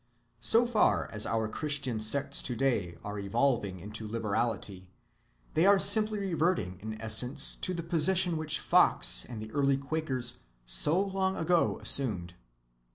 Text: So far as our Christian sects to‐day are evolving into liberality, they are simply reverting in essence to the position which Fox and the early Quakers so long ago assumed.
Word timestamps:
So 0.39 0.65
far 0.65 1.07
as 1.11 1.27
our 1.27 1.47
Christian 1.47 1.99
sects 1.99 2.41
to‐day 2.41 2.97
are 3.03 3.19
evolving 3.19 3.79
into 3.79 4.07
liberality, 4.07 4.89
they 5.53 5.67
are 5.67 5.77
simply 5.77 6.17
reverting 6.17 6.79
in 6.81 6.99
essence 6.99 7.55
to 7.57 7.71
the 7.75 7.83
position 7.83 8.35
which 8.35 8.59
Fox 8.59 9.23
and 9.25 9.39
the 9.39 9.51
early 9.51 9.77
Quakers 9.77 10.39
so 10.65 10.99
long 10.99 11.35
ago 11.37 11.77
assumed. 11.79 12.33